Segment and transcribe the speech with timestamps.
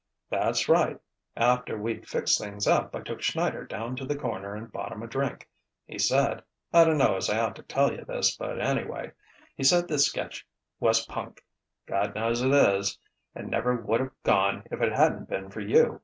[0.31, 0.99] "That's right.
[1.37, 5.03] After we'd fixed things up I took Schneider down to the corner and bought him
[5.03, 5.47] a drink.
[5.85, 6.41] He said
[6.73, 9.11] I dunno as I ought to tell you this, but anyway
[9.55, 10.47] he said the sketch
[10.79, 11.45] was punk
[11.85, 12.97] (God knows it is)
[13.35, 15.99] and never would've gone if it hadn't been for you.